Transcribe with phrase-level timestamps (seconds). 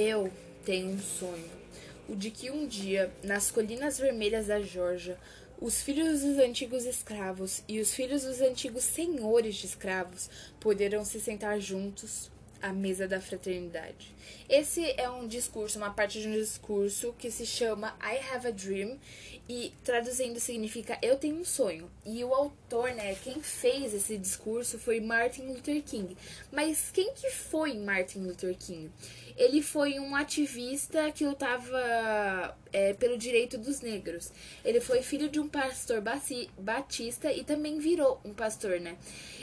[0.00, 0.30] Eu
[0.64, 1.50] tenho um sonho,
[2.08, 5.18] o de que um dia, nas colinas vermelhas da Geórgia,
[5.60, 10.30] os filhos dos antigos escravos e os filhos dos antigos senhores de escravos
[10.60, 12.30] poderão se sentar juntos
[12.62, 14.14] à mesa da fraternidade.
[14.48, 18.50] Esse é um discurso, uma parte de um discurso que se chama I Have a
[18.52, 18.98] Dream
[19.48, 21.90] e traduzindo significa eu tenho um sonho.
[22.04, 26.16] E o autor, né, quem fez esse discurso foi Martin Luther King.
[26.52, 28.90] Mas quem que foi Martin Luther King?
[29.38, 34.32] Ele foi um ativista que lutava é, pelo direito dos negros.
[34.64, 36.02] Ele foi filho de um pastor
[36.58, 38.96] batista e também virou um pastor, né?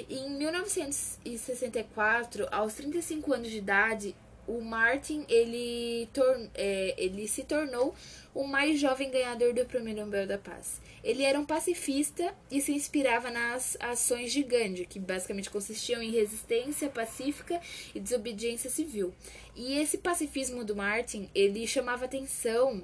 [0.10, 4.14] Em 1964, aos 35 anos de idade,
[4.48, 6.08] o Martin ele,
[6.54, 7.96] é, ele se tornou
[8.36, 10.82] o mais jovem ganhador do Prêmio Nobel da Paz.
[11.02, 16.12] Ele era um pacifista e se inspirava nas ações de Gandhi, que basicamente consistiam em
[16.12, 17.62] resistência pacífica
[17.96, 19.14] e desobediência civil.
[19.56, 22.84] E esse pacifismo do Martin ele chamava atenção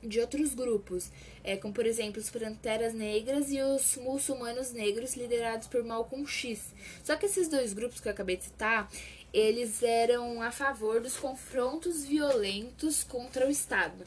[0.00, 1.10] de outros grupos,
[1.42, 6.72] é, como por exemplo os Panteras Negras e os muçulmanos negros liderados por Malcolm X.
[7.02, 8.88] Só que esses dois grupos que eu acabei de citar,
[9.32, 14.06] eles eram a favor dos confrontos violentos contra o Estado.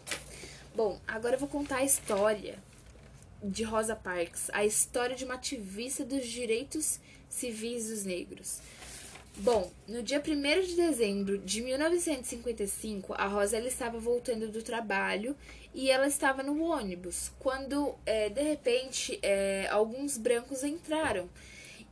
[0.73, 2.57] Bom, agora eu vou contar a história
[3.43, 6.97] de Rosa Parks, a história de uma ativista dos direitos
[7.29, 8.59] civis dos negros.
[9.35, 15.35] Bom, no dia 1 de dezembro de 1955, a Rosa ela estava voltando do trabalho
[15.73, 21.29] e ela estava no ônibus, quando, é, de repente, é, alguns brancos entraram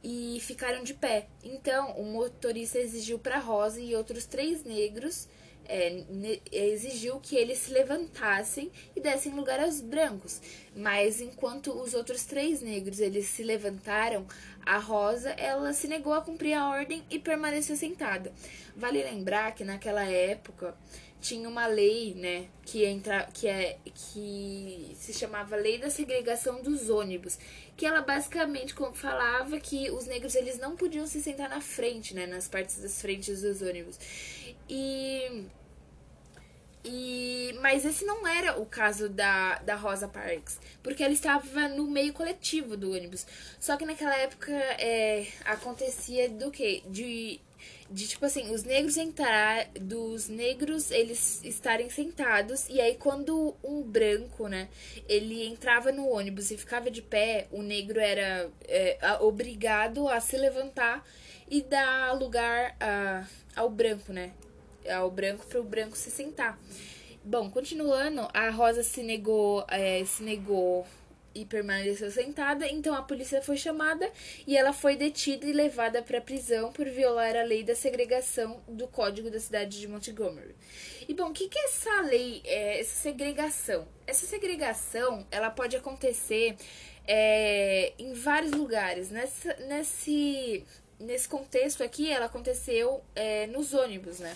[0.01, 1.27] e ficaram de pé.
[1.43, 5.27] Então, o motorista exigiu para Rosa e outros três negros
[5.69, 6.03] é,
[6.51, 10.41] exigiu que eles se levantassem e dessem lugar aos brancos.
[10.75, 14.25] Mas enquanto os outros três negros eles se levantaram,
[14.65, 18.33] a Rosa ela se negou a cumprir a ordem e permaneceu sentada.
[18.75, 20.75] Vale lembrar que naquela época
[21.21, 26.89] tinha uma lei, né, que entra que é que se chamava Lei da Segregação dos
[26.89, 27.37] Ônibus,
[27.75, 32.25] que ela basicamente falava que os negros eles não podiam se sentar na frente, né,
[32.25, 33.99] nas partes das frentes dos ônibus.
[34.69, 35.45] E
[36.83, 41.87] e, mas esse não era o caso da, da Rosa Parks, porque ela estava no
[41.87, 43.25] meio coletivo do ônibus.
[43.59, 46.83] Só que naquela época é, acontecia do que?
[46.87, 47.41] De
[47.91, 53.81] de tipo assim, os negros entrar, dos negros eles estarem sentados e aí quando um
[53.81, 54.69] branco, né,
[55.07, 60.37] ele entrava no ônibus e ficava de pé, o negro era é, obrigado a se
[60.37, 61.03] levantar
[61.49, 63.25] e dar lugar a,
[63.55, 64.33] ao branco, né,
[64.89, 66.59] ao branco para o branco se sentar.
[67.23, 70.85] Bom, continuando, a Rosa se negou, é, se negou
[71.33, 74.09] e permaneceu sentada, então a polícia foi chamada
[74.47, 78.87] e ela foi detida e levada para prisão por violar a lei da segregação do
[78.87, 80.55] Código da cidade de Montgomery.
[81.07, 83.87] E bom, o que, que é essa lei, é, essa segregação?
[84.07, 86.55] Essa segregação, ela pode acontecer
[87.07, 89.09] é, em vários lugares.
[89.09, 90.63] Nessa, nesse,
[90.99, 94.35] nesse contexto aqui, ela aconteceu é, nos ônibus, né?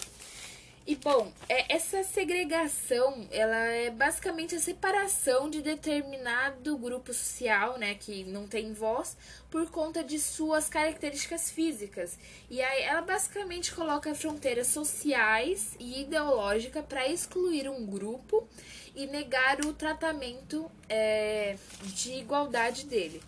[0.85, 7.95] E bom, é, essa segregação, ela é basicamente a separação de determinado grupo social, né,
[7.95, 9.15] que não tem voz,
[9.49, 12.19] por conta de suas características físicas.
[12.49, 18.45] E aí ela basicamente coloca fronteiras sociais e ideológicas para excluir um grupo
[18.93, 23.23] e negar o tratamento é, de igualdade dele.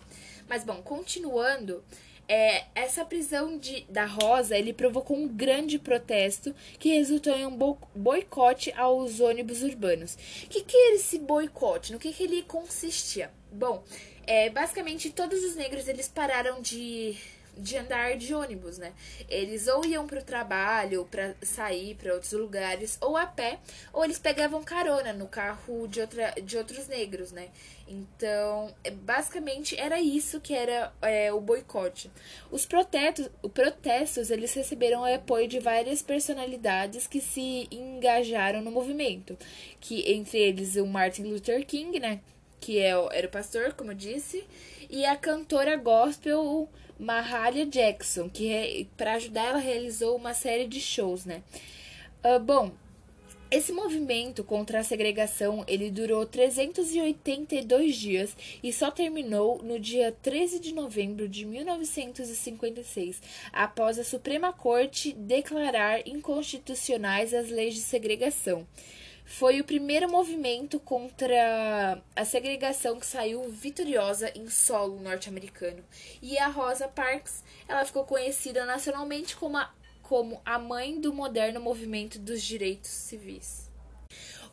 [0.46, 1.82] Mas bom, continuando,
[2.28, 7.76] é, essa prisão de, da Rosa ele provocou um grande protesto que resultou em um
[7.94, 10.14] boicote aos ônibus urbanos.
[10.44, 11.92] O que, que era esse boicote?
[11.92, 13.30] No que, que ele consistia?
[13.52, 13.82] Bom,
[14.26, 17.16] é, basicamente todos os negros eles pararam de
[17.56, 18.92] de andar de ônibus, né?
[19.28, 23.58] Eles ou iam para o trabalho, para sair para outros lugares, ou a pé,
[23.92, 27.48] ou eles pegavam carona no carro de, outra, de outros negros, né?
[27.88, 32.10] Então, é, basicamente era isso que era é, o boicote.
[32.50, 38.72] Os protestos, os protestos, eles receberam o apoio de várias personalidades que se engajaram no
[38.72, 39.38] movimento,
[39.80, 42.20] que entre eles o Martin Luther King, né?
[42.60, 44.44] Que é, era o pastor, como eu disse,
[44.88, 46.68] e a cantora gospel
[46.98, 51.42] Mahalia Jackson, que para ajudar ela realizou uma série de shows, né?
[52.24, 52.72] Uh, bom,
[53.48, 60.58] esse movimento contra a segregação ele durou 382 dias e só terminou no dia 13
[60.58, 63.22] de novembro de 1956,
[63.52, 68.66] após a Suprema Corte declarar inconstitucionais as leis de segregação
[69.26, 75.84] foi o primeiro movimento contra a segregação que saiu vitoriosa em solo norte-americano.
[76.22, 79.70] E a Rosa Parks, ela ficou conhecida nacionalmente como a
[80.08, 83.68] como a mãe do moderno movimento dos direitos civis.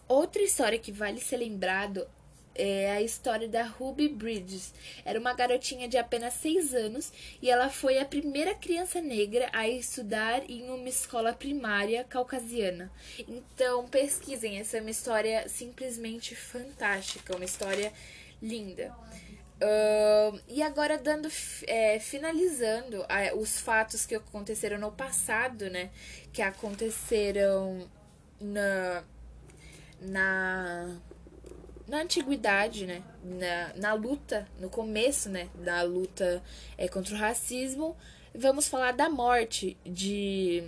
[0.08, 2.08] Outra história que vale ser lembrado
[2.56, 4.74] é a história da Ruby Bridges.
[5.04, 7.12] Era uma garotinha de apenas 6 anos
[7.42, 12.92] e ela foi a primeira criança negra a estudar em uma escola primária caucasiana.
[13.28, 17.92] Então, pesquisem, essa é uma história simplesmente fantástica, uma história
[18.42, 18.94] linda.
[19.62, 21.30] Uh, e agora dando
[21.68, 23.06] é, finalizando
[23.38, 25.90] os fatos que aconteceram no passado, né?
[26.34, 27.90] Que aconteceram
[28.42, 29.04] na,
[30.02, 30.98] na
[31.88, 33.02] na antiguidade, né?
[33.24, 35.48] Na, na luta, no começo, né?
[35.56, 36.44] Da luta
[36.78, 37.96] é, contra o racismo,
[38.34, 40.64] vamos falar da morte de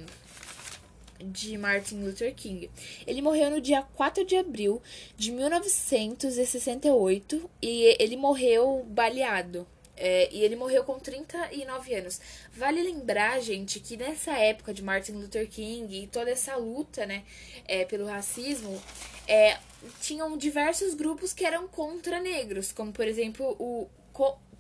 [1.18, 2.70] de Martin Luther King.
[3.08, 4.82] Ele morreu no dia 4 de abril
[5.16, 9.66] de 1968 e ele morreu baleado.
[9.98, 12.20] É, e ele morreu com 39 anos.
[12.54, 17.24] Vale lembrar, gente, que nessa época de Martin Luther King e toda essa luta, né,
[17.66, 18.82] é, pelo racismo,
[19.28, 19.58] é,
[20.02, 23.90] tinham diversos grupos que eram contra negros, como por exemplo o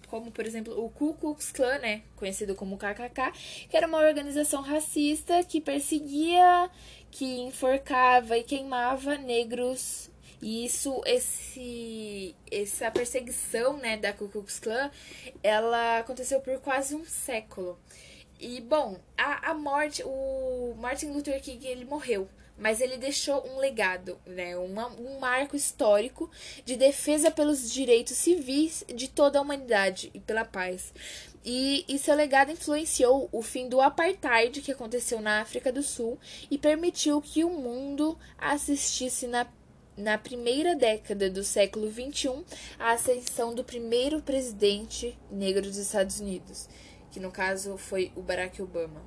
[0.07, 3.31] como por exemplo o Ku Klux Klan, né, conhecido como KKK,
[3.69, 6.69] que era uma organização racista que perseguia,
[7.09, 10.09] que enforcava e queimava negros.
[10.45, 14.91] E isso, esse, essa perseguição, né, da Ku Klux Klan,
[15.41, 17.79] ela aconteceu por quase um século.
[18.39, 23.57] E bom, a, a morte, o Martin Luther King ele morreu mas ele deixou um
[23.57, 26.31] legado, né, uma, um marco histórico
[26.63, 30.93] de defesa pelos direitos civis de toda a humanidade e pela paz.
[31.43, 36.17] E, e seu legado influenciou o fim do apartheid que aconteceu na África do Sul
[36.49, 39.45] e permitiu que o mundo assistisse na
[39.97, 42.43] na primeira década do século XXI,
[42.77, 46.67] a ascensão do primeiro presidente negro dos Estados Unidos,
[47.11, 49.01] que no caso foi o Barack Obama.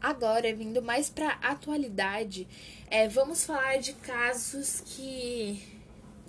[0.00, 2.46] Agora, vindo mais para atualidade,
[2.90, 5.76] é, vamos falar de casos que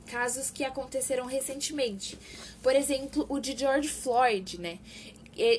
[0.07, 2.17] casos que aconteceram recentemente.
[2.63, 4.79] Por exemplo, o de George Floyd, né?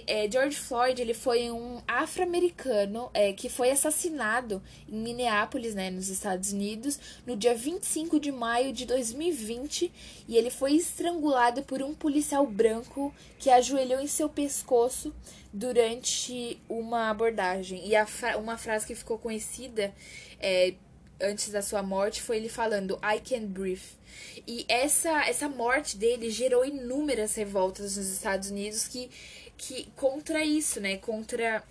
[0.06, 6.08] É, George Floyd ele foi um afro-americano é, que foi assassinado em Minneapolis, né, nos
[6.08, 9.92] Estados Unidos, no dia 25 de maio de 2020
[10.26, 15.14] e ele foi estrangulado por um policial branco que ajoelhou em seu pescoço
[15.52, 17.82] durante uma abordagem.
[17.88, 19.94] E fra uma frase que ficou conhecida
[20.40, 20.74] é,
[21.20, 23.96] antes da sua morte foi ele falando I can't breathe.
[24.46, 29.10] E essa, essa morte dele gerou inúmeras revoltas nos Estados Unidos que
[29.58, 30.96] que contra isso, né?
[30.96, 31.62] Contra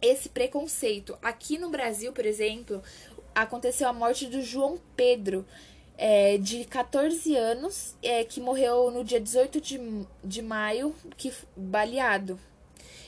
[0.00, 1.16] esse preconceito.
[1.22, 2.82] Aqui no Brasil, por exemplo,
[3.34, 5.46] aconteceu a morte do João Pedro,
[5.98, 9.78] é, de 14 anos, é, que morreu no dia 18 de,
[10.24, 12.40] de maio, que baleado.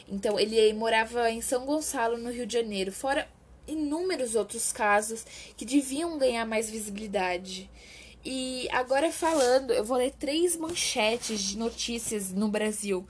[0.07, 2.93] Então, ele morava em São Gonçalo, no Rio de Janeiro.
[2.93, 3.27] Fora
[3.67, 5.25] inúmeros outros casos
[5.57, 7.71] que deviam ganhar mais visibilidade.
[8.25, 13.07] E agora falando, eu vou ler três manchetes de notícias no Brasil.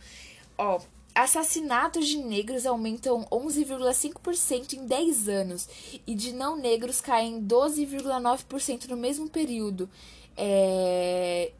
[0.56, 0.80] Ó,
[1.14, 5.68] assassinatos de negros aumentam 11,5% em 10 anos
[6.06, 9.88] e de não negros caem 12,9% no mesmo período.
[10.36, 11.52] É...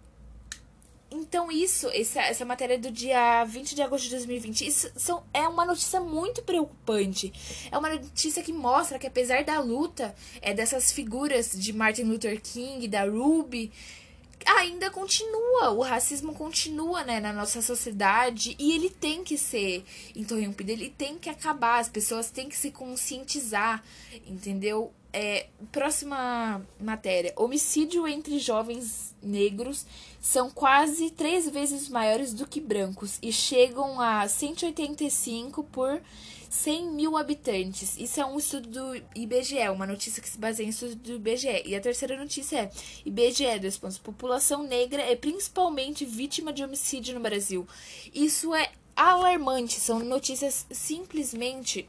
[1.14, 5.46] Então, isso, essa, essa matéria do dia 20 de agosto de 2020, isso são, é
[5.46, 7.30] uma notícia muito preocupante.
[7.70, 12.40] É uma notícia que mostra que, apesar da luta é, dessas figuras de Martin Luther
[12.40, 13.70] King, da Ruby,
[14.46, 19.84] ainda continua, o racismo continua, né, na nossa sociedade e ele tem que ser
[20.14, 23.82] interrompido, ele tem que acabar, as pessoas têm que se conscientizar,
[24.26, 24.92] entendeu?
[25.14, 27.34] É, próxima matéria.
[27.36, 29.84] Homicídio entre jovens negros
[30.20, 36.00] são quase três vezes maiores do que brancos e chegam a 185 por
[36.52, 37.96] 100 mil habitantes.
[37.96, 41.62] Isso é um estudo do IBGE, uma notícia que se baseia em estudo do IBGE.
[41.64, 42.70] E a terceira notícia é:
[43.06, 43.96] IBGE, dois pontos.
[43.96, 47.66] População negra é principalmente vítima de homicídio no Brasil.
[48.12, 51.88] Isso é alarmante, são notícias simplesmente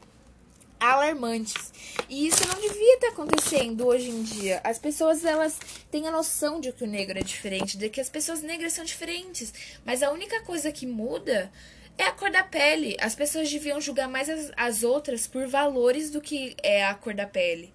[0.80, 1.70] alarmantes.
[2.08, 4.62] E isso não devia estar acontecendo hoje em dia.
[4.64, 5.58] As pessoas elas
[5.90, 8.84] têm a noção de que o negro é diferente, de que as pessoas negras são
[8.84, 9.52] diferentes,
[9.84, 11.52] mas a única coisa que muda
[11.96, 12.96] é a cor da pele.
[13.00, 17.14] As pessoas deviam julgar mais as, as outras por valores do que é a cor
[17.14, 17.72] da pele.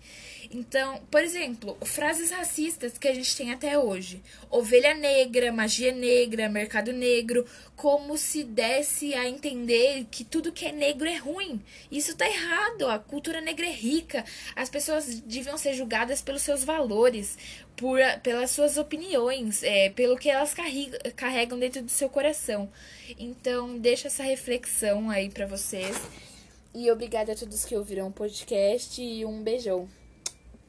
[0.52, 6.50] Então, por exemplo, frases racistas que a gente tem até hoje: ovelha negra, magia negra,
[6.50, 11.62] mercado negro, como se desse a entender que tudo que é negro é ruim.
[11.92, 12.88] Isso tá errado.
[12.88, 14.26] A cultura negra é rica.
[14.56, 17.38] As pessoas deviam ser julgadas pelos seus valores,
[17.78, 20.56] por, pelas suas opiniões, é, pelo que elas
[21.16, 22.72] carregam dentro do seu coração.
[23.20, 25.96] Então, deixa essa reflexão aí para vocês.
[26.74, 29.88] E obrigada a todos que ouviram o podcast e um beijão.